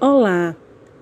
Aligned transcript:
Olá, 0.00 0.54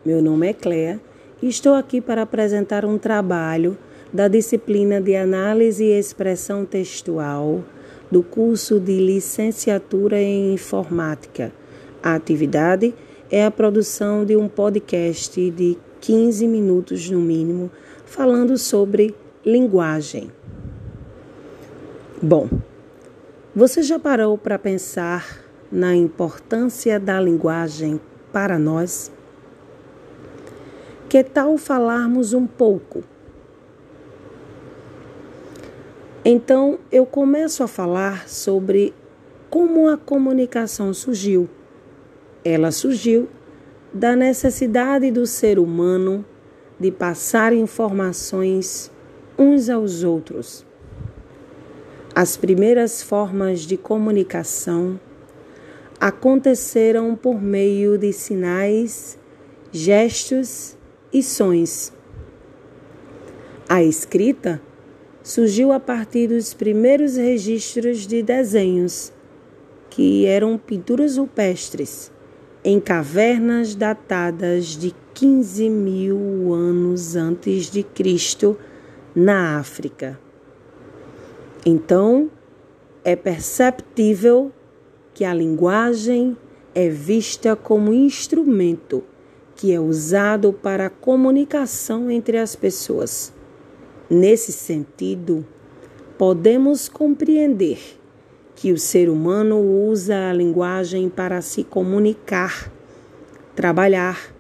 meu 0.07 0.22
nome 0.22 0.49
é 0.49 0.55
Cléa 0.55 0.98
e 1.43 1.48
estou 1.48 1.74
aqui 1.74 2.00
para 2.00 2.22
apresentar 2.22 2.83
um 2.87 2.96
trabalho 2.96 3.76
da 4.11 4.26
disciplina 4.26 5.03
de 5.03 5.15
Análise 5.15 5.84
e 5.84 5.99
Expressão 5.99 6.64
Textual 6.64 7.62
do 8.11 8.22
curso 8.22 8.80
de 8.80 8.98
Licenciatura 8.98 10.19
em 10.19 10.54
Informática. 10.54 11.53
A 12.03 12.14
atividade 12.14 12.95
é 13.30 13.45
a 13.45 13.51
produção 13.51 14.24
de 14.24 14.34
um 14.34 14.48
podcast 14.48 15.50
de 15.50 15.76
15 16.00 16.48
minutos 16.48 17.10
no 17.10 17.20
mínimo, 17.20 17.70
falando 18.06 18.56
sobre 18.56 19.14
linguagem. 19.44 20.30
Bom, 22.22 22.48
você 23.54 23.82
já 23.82 23.98
parou 23.98 24.38
para 24.38 24.58
pensar 24.58 25.44
na 25.70 25.94
importância 25.94 26.98
da 26.98 27.20
linguagem 27.20 28.00
para 28.37 28.59
nós? 28.59 29.11
Que 31.09 31.24
tal 31.24 31.56
falarmos 31.56 32.34
um 32.34 32.47
pouco? 32.47 33.02
Então, 36.23 36.79
eu 36.93 37.07
começo 37.07 37.62
a 37.62 37.66
falar 37.66 38.29
sobre 38.29 38.93
como 39.48 39.88
a 39.88 39.96
comunicação 39.96 40.93
surgiu. 40.93 41.48
Ela 42.45 42.70
surgiu 42.70 43.27
da 43.91 44.15
necessidade 44.15 45.10
do 45.10 45.24
ser 45.24 45.59
humano 45.59 46.23
de 46.79 46.91
passar 46.91 47.55
informações 47.55 48.93
uns 49.38 49.71
aos 49.71 50.05
outros. 50.05 50.66
As 52.15 52.37
primeiras 52.37 53.02
formas 53.02 53.60
de 53.60 53.79
comunicação 53.79 55.01
aconteceram 56.00 57.14
por 57.16 57.41
meio 57.41 57.96
de 57.96 58.12
sinais, 58.12 59.18
gestos 59.73 60.77
e 61.12 61.23
sons. 61.23 61.92
A 63.68 63.82
escrita 63.82 64.61
surgiu 65.23 65.73
a 65.73 65.81
partir 65.81 66.29
dos 66.29 66.55
primeiros 66.55 67.17
registros 67.17 68.06
de 68.06 68.23
desenhos, 68.23 69.12
que 69.91 70.25
eram 70.27 70.56
pinturas 70.56 71.17
rupestres, 71.17 72.12
em 72.62 72.78
cavernas 72.78 73.75
datadas 73.75 74.67
de 74.67 74.95
15 75.15 75.71
mil 75.71 76.53
anos 76.53 77.17
antes 77.17 77.71
de 77.71 77.83
Cristo, 77.83 78.56
na 79.15 79.59
África. 79.59 80.21
Então, 81.65 82.31
é 83.03 83.17
perceptível 83.17 84.53
que 85.17 85.25
a 85.25 85.33
linguagem 85.33 86.36
é 86.75 86.91
vista 86.91 87.56
como 87.56 87.91
instrumento 87.91 89.03
que 89.55 89.72
é 89.72 89.81
usado 89.81 90.53
para 90.53 90.89
a 90.89 90.91
comunicação 90.91 92.11
entre 92.11 92.36
as 92.36 92.55
pessoas. 92.55 93.33
Nesse 94.11 94.53
sentido, 94.53 95.42
podemos 96.19 96.87
compreender 96.87 97.78
que 98.55 98.72
o 98.72 98.78
ser 98.78 99.09
humano 99.09 99.59
usa 99.59 100.28
a 100.28 100.34
linguagem 100.34 101.09
para 101.09 101.41
se 101.41 101.64
comunicar, 101.64 102.70
trabalhar, 103.55 104.34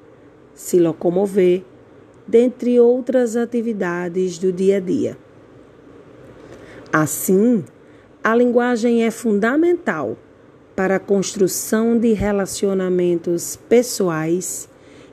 se 0.52 0.78
locomover, 0.78 1.64
dentre 2.26 2.78
outras 2.78 3.34
atividades 3.34 4.36
do 4.36 4.52
dia 4.52 4.76
a 4.76 4.80
dia. 4.80 5.16
Assim, 6.92 7.64
a 8.22 8.36
linguagem 8.36 9.04
é 9.04 9.10
fundamental 9.10 10.18
para 10.76 10.96
a 10.96 11.00
construção 11.00 11.98
de 11.98 12.12
relacionamentos 12.12 13.56
pessoais 13.56 14.68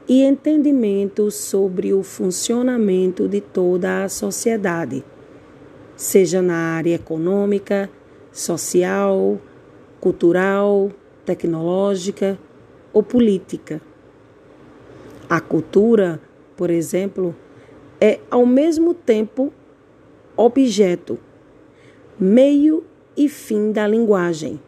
e 0.10 0.22
entendimento 0.22 1.32
sobre 1.32 1.94
o 1.94 2.04
funcionamento 2.04 3.30
de 3.30 3.40
toda 3.40 4.04
a 4.04 4.10
sociedade, 4.10 5.06
seja 5.96 6.42
na 6.42 6.76
área 6.76 6.96
econômica, 6.96 7.90
social, 8.30 9.40
cultural, 10.02 10.92
tecnológica 11.26 12.38
ou 12.92 13.02
política. 13.02 13.82
A 15.30 15.40
cultura, 15.40 16.20
por 16.58 16.70
exemplo, 16.70 17.34
é 18.02 18.20
ao 18.30 18.46
mesmo 18.46 18.94
tempo 18.94 19.54
objeto, 20.36 21.18
meio 22.20 22.84
e 23.16 23.30
fim 23.30 23.72
da 23.72 23.88
linguagem 23.88 24.60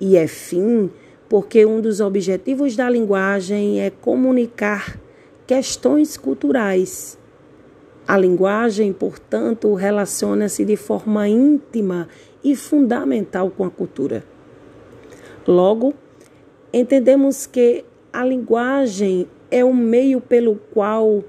e 0.00 0.16
é 0.16 0.26
fim 0.26 0.90
porque 1.28 1.64
um 1.64 1.80
dos 1.80 2.00
objetivos 2.00 2.74
da 2.74 2.90
linguagem 2.90 3.80
é 3.80 3.88
comunicar 3.88 4.98
questões 5.46 6.16
culturais. 6.16 7.16
A 8.08 8.18
linguagem, 8.18 8.92
portanto, 8.92 9.72
relaciona-se 9.74 10.64
de 10.64 10.76
forma 10.76 11.28
íntima 11.28 12.08
e 12.42 12.56
fundamental 12.56 13.48
com 13.48 13.64
a 13.64 13.70
cultura. 13.70 14.24
Logo, 15.46 15.94
entendemos 16.72 17.46
que 17.46 17.84
a 18.12 18.24
linguagem 18.24 19.28
é 19.50 19.64
o 19.64 19.72
meio 19.72 20.20
pelo 20.20 20.56
qual 20.72 21.22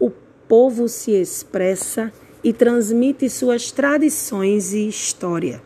o 0.00 0.10
povo 0.48 0.88
se 0.88 1.10
expressa 1.10 2.10
e 2.42 2.54
transmite 2.54 3.28
suas 3.28 3.70
tradições 3.70 4.72
e 4.72 4.88
história 4.88 5.60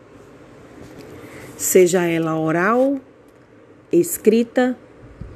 seja 1.56 2.04
ela 2.04 2.38
oral, 2.38 3.00
escrita 3.90 4.76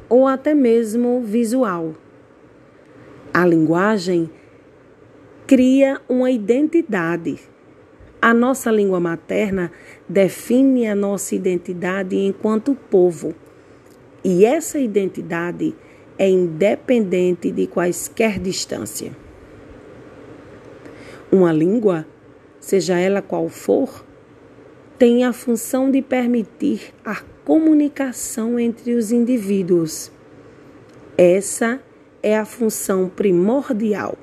ou 0.08 0.26
até 0.26 0.54
mesmo 0.54 1.22
visual. 1.22 1.94
A 3.32 3.46
linguagem 3.46 4.30
cria 5.46 6.00
uma 6.08 6.30
identidade. 6.30 7.40
A 8.20 8.34
nossa 8.34 8.70
língua 8.70 9.00
materna 9.00 9.72
define 10.06 10.86
a 10.86 10.94
nossa 10.94 11.34
identidade 11.34 12.16
enquanto 12.16 12.74
povo. 12.74 13.34
E 14.22 14.44
essa 14.44 14.78
identidade 14.78 15.74
é 16.18 16.28
independente 16.28 17.50
de 17.50 17.66
quaisquer 17.66 18.38
distância. 18.38 19.12
Uma 21.32 21.50
língua, 21.50 22.04
seja 22.58 22.98
ela 22.98 23.22
qual 23.22 23.48
for, 23.48 24.04
tem 25.00 25.24
a 25.24 25.32
função 25.32 25.90
de 25.90 26.02
permitir 26.02 26.92
a 27.02 27.22
comunicação 27.42 28.58
entre 28.60 28.92
os 28.92 29.10
indivíduos. 29.10 30.12
Essa 31.16 31.80
é 32.22 32.36
a 32.36 32.44
função 32.44 33.08
primordial. 33.08 34.18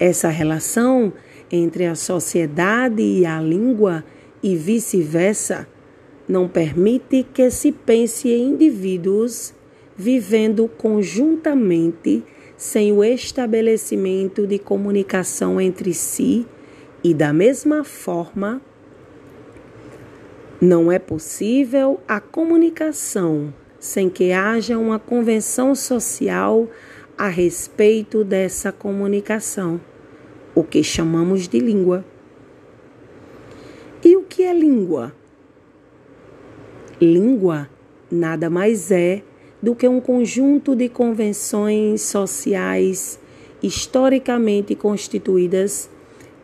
Essa 0.00 0.30
relação 0.30 1.12
entre 1.52 1.84
a 1.84 1.94
sociedade 1.94 3.02
e 3.02 3.26
a 3.26 3.38
língua 3.38 4.02
e 4.42 4.56
vice-versa 4.56 5.68
não 6.26 6.48
permite 6.48 7.22
que 7.22 7.50
se 7.50 7.72
pense 7.72 8.30
em 8.30 8.52
indivíduos 8.52 9.52
vivendo 9.94 10.66
conjuntamente 10.66 12.24
sem 12.56 12.90
o 12.90 13.04
estabelecimento 13.04 14.46
de 14.46 14.58
comunicação 14.58 15.60
entre 15.60 15.92
si 15.92 16.46
e, 17.04 17.12
da 17.12 17.34
mesma 17.34 17.84
forma, 17.84 18.62
não 20.60 20.90
é 20.90 20.98
possível 20.98 22.00
a 22.08 22.20
comunicação 22.20 23.52
sem 23.78 24.08
que 24.08 24.32
haja 24.32 24.78
uma 24.78 24.98
convenção 24.98 25.74
social 25.74 26.68
a 27.16 27.28
respeito 27.28 28.24
dessa 28.24 28.72
comunicação, 28.72 29.80
o 30.54 30.64
que 30.64 30.82
chamamos 30.82 31.46
de 31.46 31.58
língua. 31.58 32.04
E 34.04 34.16
o 34.16 34.22
que 34.22 34.42
é 34.42 34.52
língua? 34.52 35.14
Língua 37.00 37.68
nada 38.10 38.48
mais 38.48 38.90
é 38.90 39.22
do 39.62 39.74
que 39.74 39.88
um 39.88 40.00
conjunto 40.00 40.74
de 40.74 40.88
convenções 40.88 42.02
sociais 42.02 43.18
historicamente 43.62 44.74
constituídas 44.74 45.90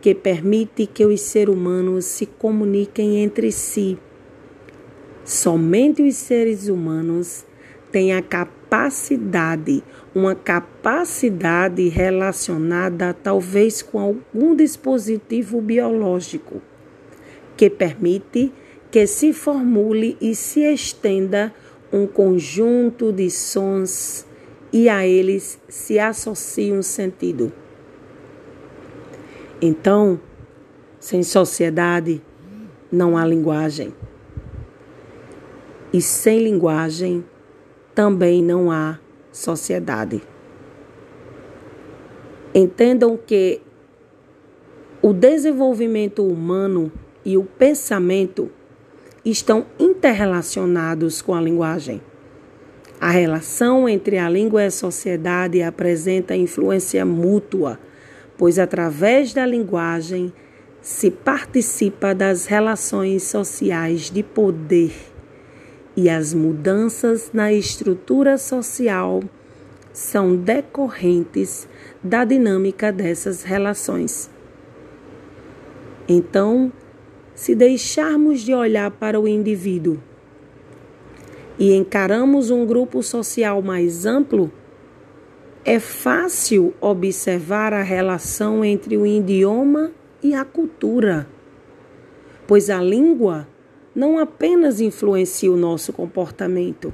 que 0.03 0.17
permite 0.17 0.85
que 0.85 1.05
os 1.05 1.21
seres 1.21 1.55
humanos 1.55 2.05
se 2.05 2.27
comuniquem 2.27 3.23
entre 3.23 3.53
si. 3.53 3.97
Somente 5.25 6.03
os 6.03 6.17
seres 6.17 6.67
humanos 6.67 7.47
têm 7.93 8.13
a 8.13 8.21
capacidade, 8.21 9.81
uma 10.13 10.35
capacidade 10.35 11.89
relacionada 11.89 13.15
talvez 13.15 13.81
com 13.81 14.01
algum 14.01 14.57
dispositivo 14.57 15.61
biológico, 15.61 16.61
que 17.57 17.71
permite 17.71 18.53
que 18.91 19.07
se 19.07 19.33
formule 19.33 20.17
e 20.21 20.35
se 20.35 20.63
estenda 20.65 21.55
um 21.93 22.09
conjunto 22.09 23.13
de 23.13 23.31
sons 23.31 24.27
e 24.73 24.89
a 24.89 25.07
eles 25.07 25.61
se 25.69 26.01
associa 26.01 26.75
um 26.75 26.83
sentido. 26.83 27.53
Então, 29.65 30.21
sem 30.99 31.23
sociedade 31.23 32.21
não 32.91 33.17
há 33.17 33.25
linguagem. 33.25 33.95
E 35.93 36.03
sem 36.03 36.41
linguagem 36.41 37.25
também 37.95 38.43
não 38.43 38.73
há 38.73 38.99
sociedade. 39.31 40.21
Entendam 42.53 43.17
que 43.17 43.61
o 45.01 45.13
desenvolvimento 45.13 46.27
humano 46.27 46.91
e 47.25 47.39
o 47.39 47.45
pensamento 47.45 48.51
estão 49.25 49.67
interrelacionados 49.79 51.23
com 51.23 51.35
a 51.35 51.41
linguagem. 51.41 52.03
A 53.01 53.11
relação 53.11 53.89
entre 53.89 54.19
a 54.19 54.29
língua 54.29 54.63
e 54.63 54.67
a 54.67 54.71
sociedade 54.71 55.63
apresenta 55.63 56.35
influência 56.35 57.05
mútua, 57.05 57.79
pois 58.43 58.59
através 58.59 59.33
da 59.33 59.47
linguagem 59.47 60.33
se 60.81 61.13
participa 61.13 62.13
das 62.13 62.47
relações 62.47 63.23
sociais 63.23 64.11
de 64.11 64.25
poder 64.25 64.93
e 65.97 66.11
as 66.11 66.35
mudanças 66.35 67.31
na 67.33 67.53
estrutura 67.53 68.37
social 68.37 69.23
são 69.93 70.35
decorrentes 70.35 71.69
da 72.03 72.25
dinâmica 72.25 72.91
dessas 72.91 73.45
relações. 73.45 74.29
Então, 76.09 76.73
se 77.37 77.55
deixarmos 77.55 78.41
de 78.41 78.53
olhar 78.53 78.91
para 78.91 79.21
o 79.21 79.29
indivíduo 79.29 80.03
e 81.57 81.73
encaramos 81.77 82.51
um 82.51 82.67
grupo 82.67 83.05
social 83.05 83.63
mais 83.63 84.05
amplo, 84.05 84.51
é 85.65 85.79
fácil 85.79 86.75
observar 86.81 87.73
a 87.73 87.83
relação 87.83 88.65
entre 88.65 88.97
o 88.97 89.07
idioma 89.07 89.93
e 90.23 90.35
a 90.35 90.45
cultura, 90.45 91.29
pois 92.47 92.69
a 92.69 92.81
língua 92.81 93.47
não 93.95 94.19
apenas 94.19 94.81
influencia 94.81 95.53
o 95.53 95.57
nosso 95.57 95.93
comportamento, 95.93 96.93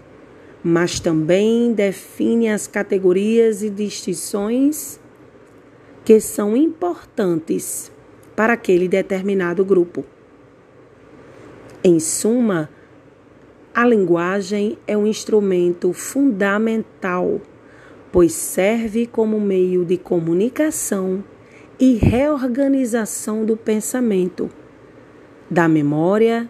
mas 0.62 1.00
também 1.00 1.72
define 1.72 2.50
as 2.50 2.66
categorias 2.66 3.62
e 3.62 3.70
distinções 3.70 5.00
que 6.04 6.20
são 6.20 6.56
importantes 6.56 7.92
para 8.34 8.52
aquele 8.52 8.88
determinado 8.88 9.64
grupo. 9.64 10.04
Em 11.82 11.98
suma, 12.00 12.68
a 13.74 13.86
linguagem 13.86 14.76
é 14.86 14.96
um 14.96 15.06
instrumento 15.06 15.92
fundamental, 15.92 17.40
pois 18.10 18.32
serve 18.32 19.06
como 19.06 19.40
meio 19.40 19.84
de 19.84 19.96
comunicação 19.96 21.22
e 21.78 21.94
reorganização 21.94 23.44
do 23.44 23.56
pensamento, 23.56 24.50
da 25.50 25.68
memória, 25.68 26.48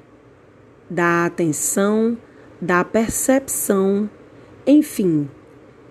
da 0.88 1.26
atenção, 1.26 2.16
da 2.60 2.82
percepção, 2.84 4.08
enfim, 4.66 5.28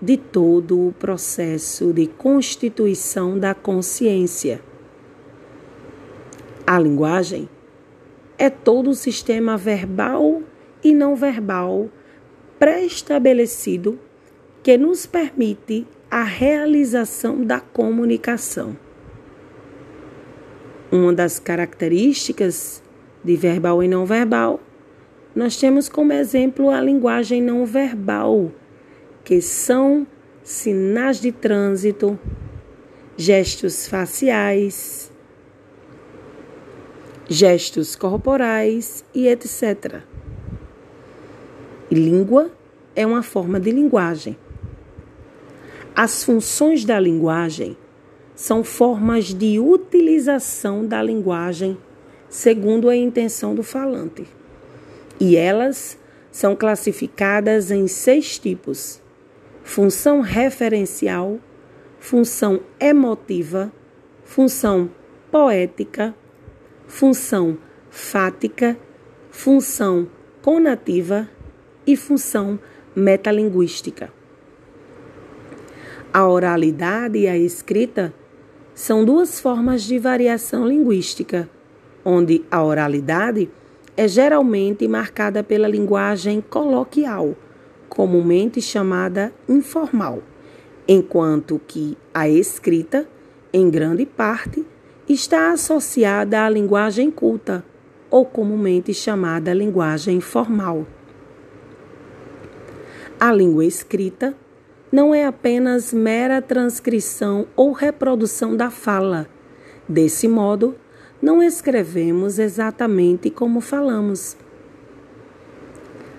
de 0.00 0.16
todo 0.16 0.88
o 0.88 0.92
processo 0.92 1.92
de 1.92 2.06
constituição 2.06 3.38
da 3.38 3.54
consciência. 3.54 4.60
A 6.66 6.78
linguagem 6.78 7.48
é 8.36 8.48
todo 8.50 8.90
o 8.90 8.94
sistema 8.94 9.56
verbal 9.56 10.42
e 10.82 10.92
não 10.92 11.16
verbal 11.16 11.88
pré-estabelecido 12.58 13.98
que 14.68 14.76
nos 14.76 15.06
permite 15.06 15.86
a 16.10 16.22
realização 16.22 17.42
da 17.42 17.58
comunicação. 17.58 18.76
Uma 20.92 21.10
das 21.10 21.38
características 21.38 22.82
de 23.24 23.34
verbal 23.34 23.82
e 23.82 23.88
não 23.88 24.04
verbal, 24.04 24.60
nós 25.34 25.56
temos 25.56 25.88
como 25.88 26.12
exemplo 26.12 26.68
a 26.68 26.82
linguagem 26.82 27.40
não 27.40 27.64
verbal, 27.64 28.52
que 29.24 29.40
são 29.40 30.06
sinais 30.42 31.18
de 31.18 31.32
trânsito, 31.32 32.18
gestos 33.16 33.88
faciais, 33.88 35.10
gestos 37.26 37.96
corporais 37.96 39.02
e 39.14 39.28
etc. 39.28 40.02
E 41.90 41.94
língua 41.94 42.50
é 42.94 43.06
uma 43.06 43.22
forma 43.22 43.58
de 43.58 43.70
linguagem. 43.70 44.36
As 46.00 46.22
funções 46.22 46.84
da 46.84 47.00
linguagem 47.00 47.76
são 48.32 48.62
formas 48.62 49.34
de 49.34 49.58
utilização 49.58 50.86
da 50.86 51.02
linguagem 51.02 51.76
segundo 52.28 52.88
a 52.88 52.94
intenção 52.94 53.52
do 53.52 53.64
falante. 53.64 54.24
E 55.18 55.34
elas 55.34 55.98
são 56.30 56.54
classificadas 56.54 57.72
em 57.72 57.88
seis 57.88 58.38
tipos: 58.38 59.02
função 59.64 60.20
referencial, 60.20 61.40
função 61.98 62.60
emotiva, 62.78 63.72
função 64.22 64.88
poética, 65.32 66.14
função 66.86 67.58
fática, 67.90 68.78
função 69.32 70.08
conativa 70.42 71.28
e 71.84 71.96
função 71.96 72.56
metalinguística. 72.94 74.16
A 76.12 76.26
oralidade 76.26 77.18
e 77.18 77.28
a 77.28 77.36
escrita 77.36 78.14
são 78.74 79.04
duas 79.04 79.40
formas 79.40 79.82
de 79.82 79.98
variação 79.98 80.66
linguística, 80.66 81.48
onde 82.02 82.42
a 82.50 82.64
oralidade 82.64 83.50
é 83.94 84.08
geralmente 84.08 84.88
marcada 84.88 85.44
pela 85.44 85.68
linguagem 85.68 86.40
coloquial, 86.40 87.36
comumente 87.90 88.62
chamada 88.62 89.34
informal, 89.46 90.22
enquanto 90.86 91.60
que 91.66 91.98
a 92.14 92.26
escrita, 92.26 93.06
em 93.52 93.68
grande 93.68 94.06
parte, 94.06 94.64
está 95.06 95.52
associada 95.52 96.42
à 96.42 96.48
linguagem 96.48 97.10
culta, 97.10 97.62
ou 98.10 98.24
comumente 98.24 98.94
chamada 98.94 99.52
linguagem 99.52 100.22
formal. 100.22 100.86
A 103.20 103.30
língua 103.30 103.66
escrita 103.66 104.34
não 104.90 105.14
é 105.14 105.26
apenas 105.26 105.92
mera 105.92 106.40
transcrição 106.40 107.46
ou 107.54 107.72
reprodução 107.72 108.56
da 108.56 108.70
fala. 108.70 109.28
Desse 109.88 110.26
modo, 110.26 110.76
não 111.20 111.42
escrevemos 111.42 112.38
exatamente 112.38 113.30
como 113.30 113.60
falamos. 113.60 114.36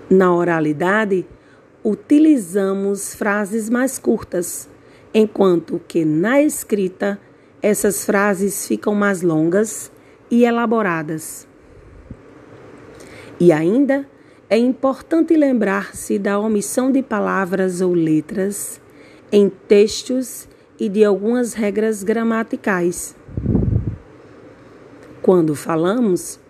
Na 0.08 0.34
oralidade, 0.34 1.26
utilizamos 1.82 3.14
frases 3.14 3.70
mais 3.70 3.98
curtas, 3.98 4.68
enquanto 5.14 5.80
que 5.88 6.04
na 6.04 6.42
escrita 6.42 7.18
essas 7.62 8.04
frases 8.04 8.66
ficam 8.66 8.94
mais 8.94 9.22
longas 9.22 9.90
e 10.30 10.44
elaboradas. 10.44 11.46
E 13.38 13.52
ainda, 13.52 14.06
é 14.52 14.58
importante 14.58 15.36
lembrar-se 15.36 16.18
da 16.18 16.36
omissão 16.36 16.90
de 16.90 17.04
palavras 17.04 17.80
ou 17.80 17.94
letras 17.94 18.80
em 19.30 19.48
textos 19.48 20.48
e 20.76 20.88
de 20.88 21.04
algumas 21.04 21.54
regras 21.54 22.02
gramaticais. 22.02 23.14
Quando 25.22 25.54
falamos 25.54 26.40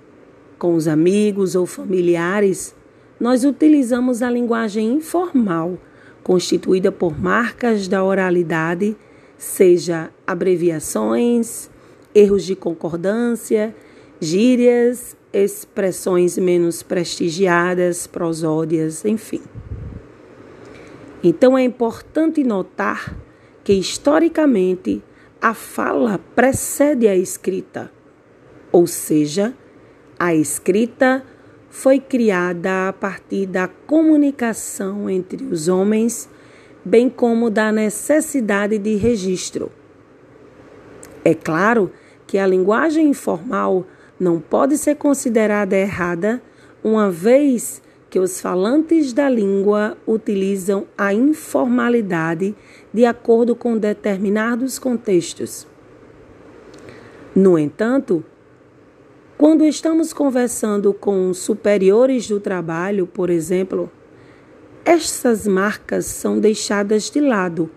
com 0.58 0.74
os 0.74 0.88
amigos 0.88 1.54
ou 1.54 1.66
familiares, 1.66 2.74
nós 3.20 3.44
utilizamos 3.44 4.22
a 4.22 4.30
linguagem 4.30 4.94
informal, 4.94 5.76
constituída 6.22 6.90
por 6.90 7.20
marcas 7.20 7.86
da 7.86 8.02
oralidade, 8.02 8.96
seja 9.36 10.10
abreviações, 10.26 11.68
erros 12.14 12.44
de 12.44 12.56
concordância, 12.56 13.74
gírias 14.18 15.14
expressões 15.32 16.36
menos 16.36 16.82
prestigiadas, 16.82 18.06
prosódias, 18.06 19.04
enfim. 19.04 19.42
Então 21.22 21.56
é 21.56 21.62
importante 21.62 22.42
notar 22.42 23.16
que 23.62 23.72
historicamente 23.72 25.02
a 25.40 25.54
fala 25.54 26.18
precede 26.34 27.06
a 27.06 27.14
escrita, 27.14 27.90
ou 28.72 28.86
seja, 28.86 29.54
a 30.18 30.34
escrita 30.34 31.24
foi 31.70 32.00
criada 32.00 32.88
a 32.88 32.92
partir 32.92 33.46
da 33.46 33.68
comunicação 33.68 35.08
entre 35.08 35.44
os 35.44 35.68
homens, 35.68 36.28
bem 36.84 37.08
como 37.08 37.48
da 37.48 37.70
necessidade 37.70 38.76
de 38.78 38.96
registro. 38.96 39.70
É 41.24 41.34
claro 41.34 41.92
que 42.26 42.38
a 42.38 42.46
linguagem 42.46 43.08
informal 43.08 43.86
não 44.20 44.38
pode 44.38 44.76
ser 44.76 44.96
considerada 44.96 45.74
errada, 45.74 46.42
uma 46.84 47.10
vez 47.10 47.82
que 48.10 48.18
os 48.18 48.40
falantes 48.40 49.12
da 49.12 49.28
língua 49.28 49.96
utilizam 50.06 50.86
a 50.98 51.14
informalidade 51.14 52.54
de 52.92 53.04
acordo 53.06 53.56
com 53.56 53.78
determinados 53.78 54.78
contextos. 54.78 55.66
No 57.34 57.58
entanto, 57.58 58.22
quando 59.38 59.64
estamos 59.64 60.12
conversando 60.12 60.92
com 60.92 61.32
superiores 61.32 62.28
do 62.28 62.38
trabalho, 62.38 63.06
por 63.06 63.30
exemplo, 63.30 63.90
Essas 64.84 65.46
marcas 65.46 66.06
são 66.06 66.40
deixadas 66.40 67.10
de 67.10 67.20
lado 67.20 67.70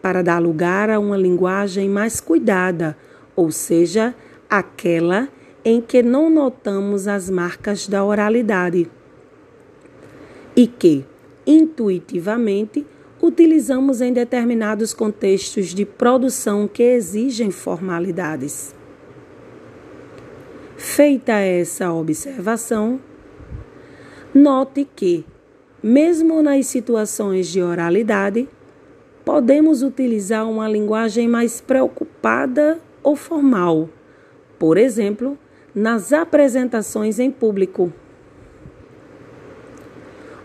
para 0.00 0.22
dar 0.22 0.38
lugar 0.38 0.88
a 0.88 0.98
uma 0.98 1.16
linguagem 1.16 1.88
mais 1.88 2.20
cuidada, 2.20 2.96
ou 3.34 3.50
seja, 3.50 4.14
aquela 4.48 5.28
em 5.68 5.80
que 5.80 6.00
não 6.00 6.30
notamos 6.30 7.08
as 7.08 7.28
marcas 7.28 7.88
da 7.88 8.04
oralidade 8.04 8.88
e 10.54 10.64
que, 10.64 11.04
intuitivamente, 11.44 12.86
utilizamos 13.20 14.00
em 14.00 14.12
determinados 14.12 14.94
contextos 14.94 15.74
de 15.74 15.84
produção 15.84 16.68
que 16.68 16.84
exigem 16.84 17.50
formalidades. 17.50 18.72
Feita 20.76 21.32
essa 21.32 21.92
observação, 21.92 23.00
note 24.32 24.88
que, 24.94 25.26
mesmo 25.82 26.44
nas 26.44 26.68
situações 26.68 27.48
de 27.48 27.60
oralidade, 27.60 28.48
podemos 29.24 29.82
utilizar 29.82 30.48
uma 30.48 30.68
linguagem 30.68 31.26
mais 31.26 31.60
preocupada 31.60 32.78
ou 33.02 33.16
formal, 33.16 33.88
por 34.60 34.78
exemplo, 34.78 35.36
nas 35.76 36.10
apresentações 36.10 37.18
em 37.18 37.30
público. 37.30 37.92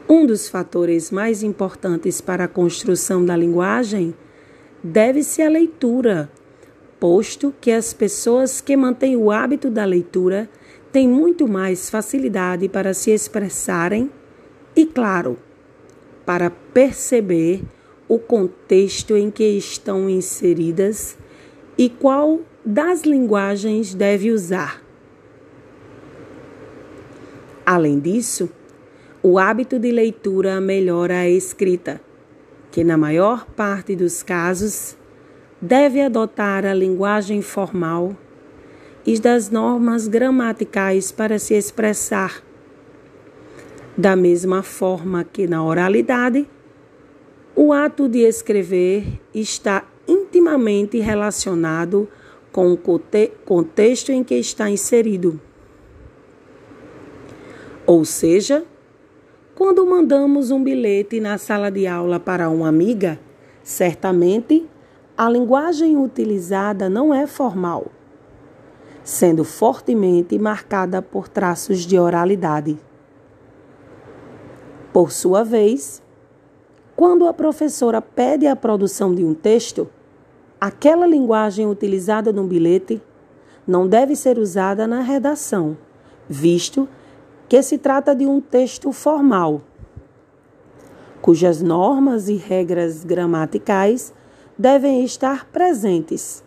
Um 0.10 0.26
dos 0.26 0.50
fatores 0.50 1.10
mais 1.10 1.42
importantes 1.42 2.20
para 2.20 2.44
a 2.44 2.48
construção 2.50 3.24
da 3.24 3.34
linguagem 3.38 4.14
deve-se 4.84 5.42
à 5.42 5.48
leitura, 5.48 6.30
posto 7.00 7.54
que 7.62 7.72
as 7.72 7.94
pessoas 7.94 8.60
que 8.60 8.76
mantêm 8.76 9.16
o 9.16 9.32
hábito 9.32 9.70
da 9.70 9.86
leitura 9.86 10.50
têm 10.92 11.08
muito 11.08 11.48
mais 11.48 11.90
facilidade 11.90 12.68
para 12.68 12.94
se 12.94 13.12
expressarem 13.12 14.12
e, 14.76 14.86
claro, 14.86 15.38
para 16.26 16.50
perceber 16.50 17.64
o 18.06 18.20
contexto 18.20 19.16
em 19.16 19.32
que 19.32 19.46
estão 19.46 20.10
inseridas 20.10 21.18
e 21.78 21.90
qual 21.90 22.42
das 22.66 23.04
linguagens 23.04 23.94
deve 23.94 24.30
usar. 24.30 24.91
Além 27.66 28.00
disso, 28.00 28.50
o 29.24 29.38
hábito 29.38 29.78
de 29.78 29.92
leitura 29.92 30.60
melhora 30.60 31.20
a 31.20 31.30
escrita, 31.30 32.02
que 32.72 32.84
na 32.84 32.98
maior 32.98 33.46
parte 33.46 33.96
dos 33.96 34.24
casos 34.24 34.98
deve 35.62 36.02
adotar 36.02 36.66
a 36.66 36.74
linguagem 36.74 37.42
formal 37.42 38.16
e 39.06 39.20
das 39.20 39.50
normas 39.50 40.08
gramaticais 40.08 41.12
para 41.12 41.38
se 41.38 41.54
expressar. 41.54 42.42
Da 43.96 44.16
mesma 44.16 44.64
forma 44.64 45.24
que 45.24 45.46
na 45.46 45.64
oralidade, 45.64 46.48
o 47.56 47.74
ato 47.74 48.08
de 48.10 48.20
escrever 48.20 49.06
está 49.34 49.86
intimamente 50.08 50.98
relacionado 51.00 52.08
com 52.52 52.74
o 52.74 52.80
contexto 53.46 54.12
em 54.12 54.24
que 54.24 54.36
está 54.36 54.70
inserido. 54.70 55.40
Ou 57.92 58.06
seja, 58.06 58.64
quando 59.54 59.86
mandamos 59.86 60.50
um 60.50 60.64
bilhete 60.64 61.20
na 61.20 61.38
sala 61.38 61.70
de 61.70 61.86
aula 61.86 62.22
para 62.22 62.50
uma 62.50 62.70
amiga, 62.70 63.20
certamente 63.62 64.66
a 65.18 65.30
linguagem 65.30 65.98
utilizada 65.98 66.90
não 66.90 67.14
é 67.14 67.28
formal, 67.28 67.88
sendo 69.04 69.44
fortemente 69.44 70.40
marcada 70.40 71.02
por 71.02 71.28
traços 71.28 71.80
de 71.80 72.00
oralidade. 72.00 72.80
Por 74.94 75.12
sua 75.12 75.44
vez, 75.44 76.02
quando 76.96 77.28
a 77.28 77.34
professora 77.34 78.02
pede 78.02 78.48
a 78.48 78.56
produção 78.56 79.14
de 79.14 79.26
um 79.26 79.34
texto, 79.34 79.90
aquela 80.62 81.06
linguagem 81.06 81.68
utilizada 81.68 82.32
no 82.32 82.48
bilhete 82.48 83.02
não 83.68 83.86
deve 83.86 84.16
ser 84.16 84.38
usada 84.38 84.88
na 84.88 85.02
redação, 85.02 85.76
visto 86.30 86.88
que 87.52 87.62
se 87.62 87.78
trata 87.78 88.16
de 88.16 88.26
um 88.26 88.40
texto 88.40 88.94
formal, 88.94 89.62
cujas 91.22 91.62
normas 91.62 92.30
e 92.30 92.36
regras 92.36 93.04
gramaticais 93.04 94.14
devem 94.58 95.04
estar 95.04 95.46
presentes. 95.48 96.46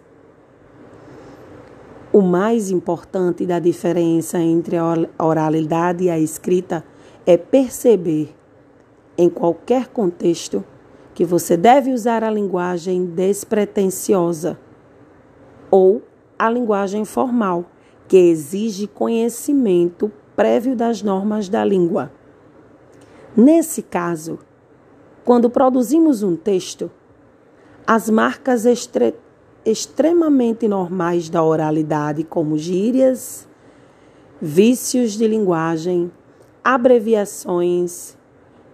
O 2.10 2.22
mais 2.22 2.70
importante 2.70 3.44
da 3.44 3.58
diferença 3.58 4.38
entre 4.38 4.78
a 4.78 4.94
oralidade 5.22 6.04
e 6.04 6.10
a 6.10 6.18
escrita 6.18 6.82
é 7.26 7.36
perceber, 7.36 8.34
em 9.18 9.28
qualquer 9.28 9.88
contexto, 9.88 10.64
que 11.12 11.22
você 11.22 11.54
deve 11.54 11.92
usar 11.92 12.24
a 12.24 12.30
linguagem 12.30 13.04
despretensiosa 13.04 14.58
ou 15.70 16.00
a 16.38 16.48
linguagem 16.48 17.04
formal, 17.04 17.66
que 18.08 18.16
exige 18.16 18.86
conhecimento 18.86 20.10
prévio 20.36 20.74
das 20.74 21.02
normas 21.02 21.48
da 21.48 21.64
língua. 21.64 22.10
Nesse 23.36 23.82
caso, 23.82 24.38
quando 25.24 25.48
produzimos 25.48 26.22
um 26.22 26.36
texto, 26.36 26.90
as 27.86 28.08
marcas 28.08 28.64
estre 28.64 29.14
extremamente 29.64 30.68
normais 30.68 31.28
da 31.28 31.42
oralidade, 31.42 32.22
como 32.22 32.58
gírias, 32.58 33.48
vícios 34.40 35.12
de 35.12 35.26
linguagem, 35.26 36.12
abreviações, 36.62 38.16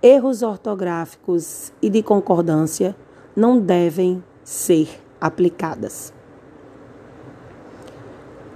erros 0.03 0.43
ortográficos 0.43 1.73
e 1.81 1.89
de 1.89 2.03
concordância, 2.03 2.97
não 3.37 3.61
devem 3.61 4.23
ser 4.43 4.89
aplicadas. 5.21 6.13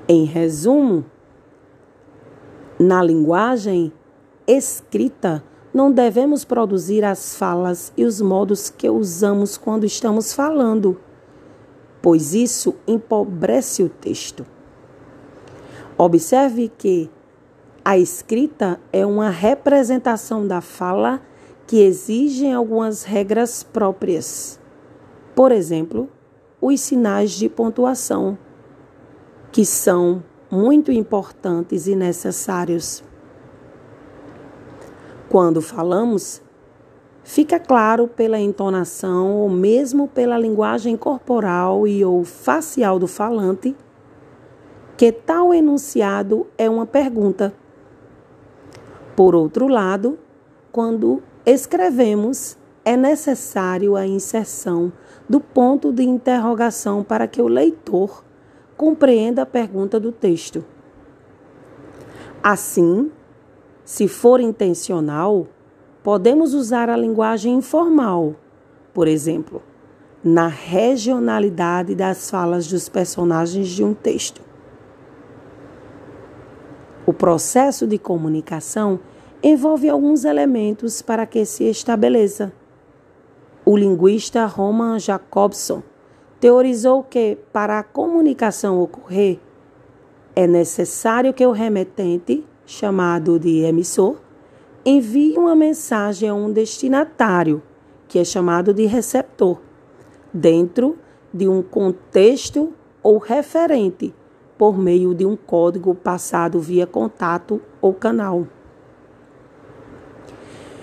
Em 0.08 0.24
resumo, 0.24 1.04
na 2.78 3.02
linguagem 3.02 3.92
escrita, 4.46 5.42
não 5.72 5.90
devemos 5.90 6.44
produzir 6.44 7.04
as 7.04 7.36
falas 7.36 7.92
e 7.96 8.04
os 8.04 8.20
modos 8.20 8.70
que 8.70 8.88
usamos 8.88 9.56
quando 9.56 9.84
estamos 9.84 10.32
falando, 10.32 11.00
pois 12.00 12.34
isso 12.34 12.74
empobrece 12.86 13.82
o 13.82 13.88
texto. 13.88 14.46
Observe 15.96 16.70
que 16.76 17.10
a 17.84 17.98
escrita 17.98 18.80
é 18.92 19.04
uma 19.04 19.30
representação 19.30 20.46
da 20.46 20.60
fala 20.60 21.20
que 21.66 21.80
exige 21.80 22.50
algumas 22.50 23.04
regras 23.04 23.62
próprias. 23.62 24.60
Por 25.34 25.52
exemplo, 25.52 26.08
os 26.60 26.80
sinais 26.80 27.32
de 27.32 27.48
pontuação, 27.48 28.38
que 29.52 29.64
são 29.64 30.22
muito 30.54 30.92
importantes 30.92 31.88
e 31.88 31.96
necessários. 31.96 33.02
Quando 35.28 35.60
falamos, 35.60 36.40
fica 37.24 37.58
claro 37.58 38.06
pela 38.06 38.38
entonação 38.38 39.32
ou 39.32 39.50
mesmo 39.50 40.06
pela 40.06 40.38
linguagem 40.38 40.96
corporal 40.96 41.88
e 41.88 42.04
ou 42.04 42.22
facial 42.24 43.00
do 43.00 43.08
falante 43.08 43.74
que 44.96 45.10
tal 45.10 45.52
enunciado 45.52 46.46
é 46.56 46.70
uma 46.70 46.86
pergunta. 46.86 47.52
Por 49.16 49.34
outro 49.34 49.66
lado, 49.66 50.16
quando 50.70 51.20
escrevemos, 51.44 52.56
é 52.84 52.96
necessário 52.96 53.96
a 53.96 54.06
inserção 54.06 54.92
do 55.28 55.40
ponto 55.40 55.92
de 55.92 56.04
interrogação 56.04 57.02
para 57.02 57.26
que 57.26 57.42
o 57.42 57.48
leitor 57.48 58.22
compreenda 58.76 59.42
a 59.42 59.46
pergunta 59.46 59.98
do 60.00 60.12
texto. 60.12 60.64
Assim, 62.42 63.10
se 63.84 64.08
for 64.08 64.40
intencional, 64.40 65.46
podemos 66.02 66.54
usar 66.54 66.90
a 66.90 66.96
linguagem 66.96 67.54
informal, 67.54 68.34
por 68.92 69.08
exemplo, 69.08 69.62
na 70.22 70.46
regionalidade 70.46 71.94
das 71.94 72.30
falas 72.30 72.66
dos 72.66 72.88
personagens 72.88 73.68
de 73.68 73.84
um 73.84 73.94
texto. 73.94 74.42
O 77.06 77.12
processo 77.12 77.86
de 77.86 77.98
comunicação 77.98 78.98
envolve 79.42 79.90
alguns 79.90 80.24
elementos 80.24 81.02
para 81.02 81.26
que 81.26 81.44
se 81.44 81.64
estabeleça. 81.64 82.50
O 83.64 83.76
linguista 83.76 84.46
Roman 84.46 84.98
Jacobson 84.98 85.82
teorizou 86.44 87.02
que, 87.02 87.38
para 87.54 87.78
a 87.78 87.82
comunicação 87.82 88.78
ocorrer, 88.78 89.38
é 90.36 90.46
necessário 90.46 91.32
que 91.32 91.46
o 91.46 91.52
remetente, 91.52 92.44
chamado 92.66 93.38
de 93.38 93.60
emissor, 93.60 94.16
envie 94.84 95.38
uma 95.38 95.56
mensagem 95.56 96.28
a 96.28 96.34
um 96.34 96.52
destinatário, 96.52 97.62
que 98.06 98.18
é 98.18 98.24
chamado 98.24 98.74
de 98.74 98.84
receptor, 98.84 99.58
dentro 100.34 100.98
de 101.32 101.48
um 101.48 101.62
contexto 101.62 102.74
ou 103.02 103.16
referente, 103.16 104.14
por 104.58 104.76
meio 104.76 105.14
de 105.14 105.24
um 105.24 105.36
código 105.36 105.94
passado 105.94 106.60
via 106.60 106.86
contato 106.86 107.58
ou 107.80 107.94
canal. 107.94 108.46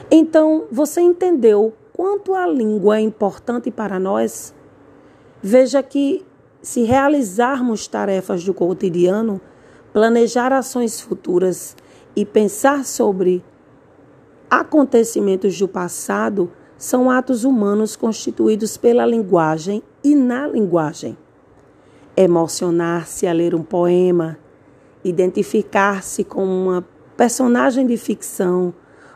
Então, 0.10 0.64
você 0.72 1.02
entendeu 1.02 1.72
quanto 1.94 2.34
a 2.34 2.48
língua 2.48 2.98
é 2.98 3.02
importante 3.02 3.70
para 3.70 4.00
nós? 4.00 4.56
Veja 5.44 5.82
que, 5.82 6.24
se 6.62 6.84
realizarmos 6.84 7.88
tarefas 7.88 8.44
do 8.44 8.54
cotidiano, 8.54 9.42
planejar 9.92 10.54
ações 10.54 11.02
futuras 11.02 11.76
e 12.16 12.24
pensar 12.24 12.86
sobre 12.86 13.44
acontecimentos 14.50 15.58
do 15.58 15.68
passado, 15.68 16.52
são 16.78 17.10
atos 17.10 17.44
humanos 17.44 17.96
constituídos 17.96 18.78
pela 18.78 19.06
linguagem 19.06 19.82
e 20.04 20.14
na 20.14 20.48
linguagem. 20.48 21.18
Emocionar-se 22.16 23.26
a 23.26 23.34
ler 23.34 23.56
um 23.56 23.64
poema, 23.64 24.38
identificar-se 25.04 26.24
com 26.24 26.44
uma 26.44 26.86
personagem 27.18 27.88
de 27.88 27.98
ficção, 27.98 28.74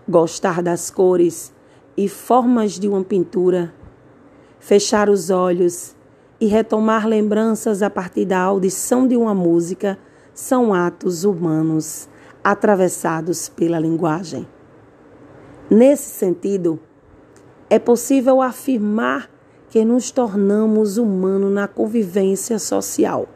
gostar 0.10 0.63
das 0.63 0.89
cores 0.89 1.53
e 1.96 2.08
formas 2.10 2.79
de 2.79 2.88
uma 2.88 3.03
pintura, 3.03 3.74
fechar 4.60 5.10
os 5.10 5.29
olhos 5.29 5.96
e 6.39 6.48
retomar 6.48 7.08
lembranças 7.08 7.82
a 7.82 7.89
partir 7.89 8.25
da 8.25 8.39
audição 8.39 9.08
de 9.08 9.15
uma 9.15 9.34
música 9.34 9.98
são 10.34 10.74
atos 10.74 11.24
humanos 11.24 12.10
atravessados 12.44 13.50
pela 13.50 13.80
linguagem. 13.80 14.48
Nesse 15.70 16.10
sentido, 16.10 16.80
é 17.70 17.80
possível 17.80 18.42
afirmar 18.42 19.30
que 19.70 19.84
nos 19.84 20.12
tornamos 20.12 20.98
humanos 20.98 21.51
na 21.51 21.68
convivência 21.68 22.60
social, 22.60 23.27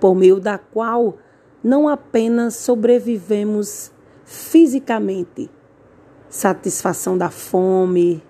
por 0.00 0.14
meio 0.14 0.40
da 0.40 0.58
qual 0.58 1.16
não 1.62 1.88
apenas 1.88 2.56
sobrevivemos 2.56 3.92
fisicamente, 4.24 5.48
satisfação 6.28 7.16
da 7.16 7.30
fome, 7.30 8.22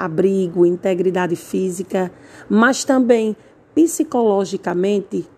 abrigo, 0.00 0.64
integridade 0.64 1.36
física, 1.36 2.10
mas 2.48 2.84
também 2.84 3.36
psicologicamente, 3.74 5.28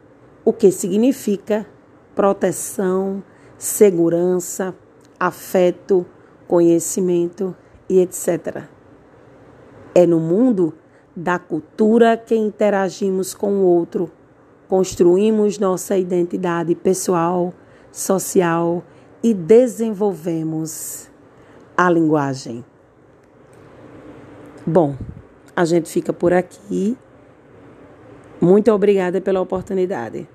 o 0.44 0.52
que 0.52 0.70
significa 0.70 1.66
proteção, 2.14 3.24
segurança, 3.58 4.72
afeto, 5.18 6.06
conhecimento 6.46 7.56
e 7.88 7.98
etc. 7.98 8.62
É 9.94 10.06
no 10.06 10.20
mundo 10.20 10.72
da 11.14 11.40
cultura 11.40 12.16
que 12.16 12.36
interagimos 12.36 13.34
com 13.34 13.54
o 13.54 13.64
outro, 13.64 14.10
construímos 14.68 15.58
nossa 15.58 15.98
identidade 15.98 16.74
pessoal, 16.76 17.52
social 17.90 18.84
e 19.22 19.34
desenvolvemos 19.34 21.10
a 21.76 21.90
linguagem. 21.90 22.64
Bom, 24.64 24.96
a 25.56 25.64
gente 25.64 25.90
fica 25.90 26.12
por 26.12 26.32
aqui. 26.32 26.96
Muito 28.40 28.70
obrigada 28.70 29.20
pela 29.20 29.40
oportunidade. 29.40 30.28